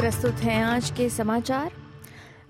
[0.00, 1.72] प्रस्तुत हैं आज के समाचार।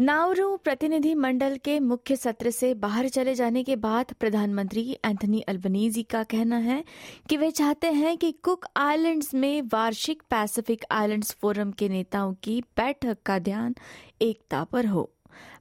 [0.00, 6.02] नाउरू प्रतिनिधि मंडल के मुख्य सत्र से बाहर चले जाने के बाद प्रधानमंत्री एंथनी अल्बनीजी
[6.02, 6.84] का कहना है
[7.28, 12.60] कि वे चाहते हैं कि कुक आइलैंड्स में वार्षिक पैसिफिक आइलैंड्स फोरम के नेताओं की
[12.60, 13.74] बैठक का ध्यान
[14.22, 15.10] एकता पर हो।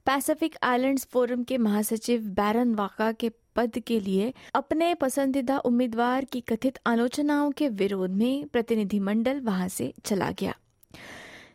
[0.06, 6.40] पैसिफिक आइलैंड्स फोरम के महासचिव बैरन वाका के पद के लिए अपने पसंदीदा उम्मीदवार की
[6.40, 10.54] कथित आलोचनाओं के विरोध में प्रतिनिधिमंडल वहाँ से चला गया।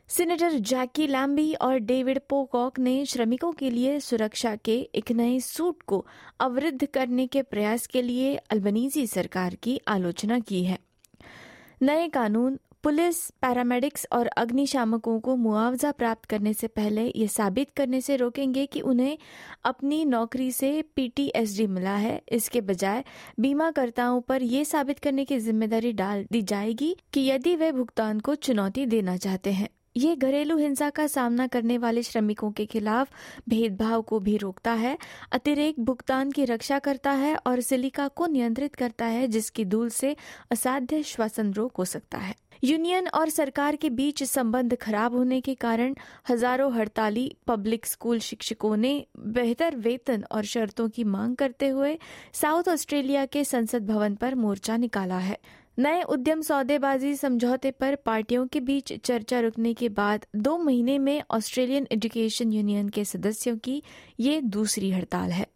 [0.10, 5.82] सीनेटर जैकी लैम्बी और डेविड पोकॉक ने श्रमिकों के लिए सुरक्षा के एक नए सूट
[5.82, 6.06] को
[6.40, 10.78] अवरुद्ध करने के प्रयास के लिए अल्बनीजी सरकार की आलोचना की है।
[11.82, 18.02] नए कानून, पुलिस, पैरामेडिक्स और अग्निशामकों को मुआवजा प्राप्त करने से पहले ये साबित करने
[18.02, 19.18] से रोकेंगे कि उन्हें
[19.66, 23.04] अपनी नौकरी से पीटीएसडी मिला है। इसके बजाय
[23.40, 28.36] बीमाकर्ताओं पर यह साबित करने की ज़िम्मेदारी डाल दी जाएगी कि यदि वे भुगतान को
[28.36, 33.10] चुनौती देना चाहते हैं। ये घरेलू हिंसा का सामना करने वाले श्रमिकों के खिलाफ
[33.50, 34.98] भेदभाव को भी रोकता है
[35.32, 40.16] अतिरिक्त भुगतान की रक्षा करता है और सिलिका को नियंत्रित करता है, जिसकी धूल से
[40.52, 45.56] असाध्य श्वसन रोग हो सकता है। यूनियन और सरकार के बीच संबंध खराब होने के
[45.56, 45.96] कारण
[46.30, 51.98] हज़ारों हड़ताली, पब्लिक स्कूल शिक्षकों ने बेहतर वेतन और शर्तों की मांग करते हुए
[52.34, 55.38] साउथ ऑस्ट्रेलिया के संसद भवन पर मोर्चा निकाला है।
[55.80, 61.24] नए उद्यम सौदेबाजी समझौते पर पार्टियों के बीच चर्चा रुकने के बाद दो महीने में
[61.32, 63.84] ऑस्ट्रेलियन एजुकेशन यूनियन के सदस्यों की
[64.20, 65.48] ये दूसरी हड़ताल है।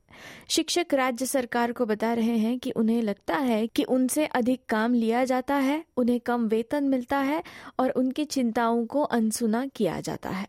[0.50, 4.94] शिक्षक राज्य सरकार को बता रहे हैं कि उन्हें लगता है कि उनसे अधिक काम
[4.94, 7.44] लिया जाता है, उन्हें कम वेतन मिलता है
[7.80, 10.48] और उनकी चिंताओं को अनसुना किया जाता है।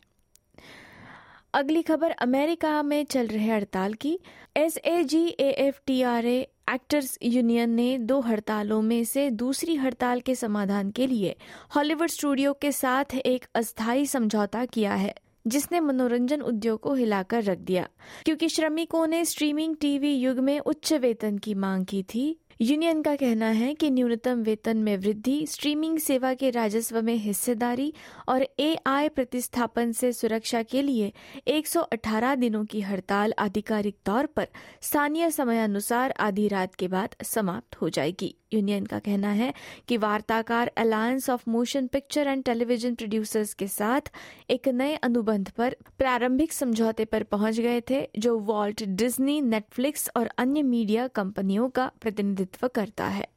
[1.54, 4.18] अगली खबर, अमेरिका में चल रहे हड़ताल की।
[4.56, 9.30] S A G A F T R A actors union ने दो हड़तालों में से
[9.30, 11.34] दूसरी हड़ताल के समाधान के लिए
[11.76, 15.14] हॉलीवुड स्टूडियो के साथ एक अस्थायी समझौता किया है,
[15.46, 17.88] जिसने मनोरंजन उद्योग को हिलाकर रख दिया।
[18.24, 23.14] क्योंकि श्रमिकों ने स्ट्रीमिंग टीवी युग में उच्च वेतन की मांग की थी यूनियन का
[23.16, 27.92] कहना है कि न्यूनतम वेतन में वृद्धि, स्ट्रीमिंग सेवा के राजस्व में हिस्सेदारी
[28.28, 31.12] और एआई प्रतिस्थापन से सुरक्षा के लिए
[31.48, 34.48] 118 दिनों की हड़ताल आधिकारिक तौर पर
[34.80, 39.52] स्थानीय समयानुसार आधी रात के बाद समाप्त हो जाएगी। यूनियन का कहना है
[39.88, 44.10] कि वार्ताकार alliance of motion picture and television producers के साथ
[44.50, 50.30] एक नए अनुबंध पर प्रारंभिक समझौते पर पहुँच गए थे, जो वॉल्ट डिज्नी नेटफ्लिक्स और
[50.38, 53.28] अन्य मीडिया कंपनियों का प्रतिनिधित्व करता है।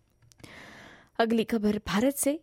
[1.19, 2.39] अगली खबर, भारत से।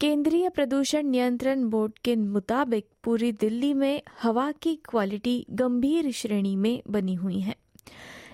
[0.00, 6.82] केंद्रीय प्रदूषण नियंत्रण बोर्ड के मुताबिक पूरी दिल्ली में हवा की क्वालिटी गंभीर श्रेणी में
[6.90, 7.56] बनी हुई है,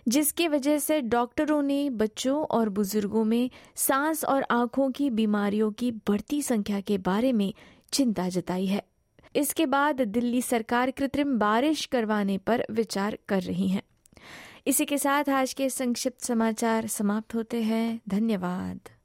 [0.08, 5.90] जिसकी वजह से डॉक्टरों ने बच्चों और बुज़ुर्गों में सांस और आँखों की बीमारियों की
[5.90, 7.54] बढ़ती संख्या के बारे में
[7.92, 8.82] चिंता जताई है।
[9.36, 13.82] इसके बाद दिल्ली सरकार कृत्रिम बारिश करवाने पर विचार कर रही है।
[14.68, 18.97] इसी के साथ आज के संक्षिप्त समाचार समाप्त होते हैं। धन्यवाद।